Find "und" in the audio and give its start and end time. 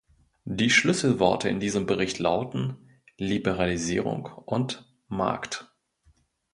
4.47-4.91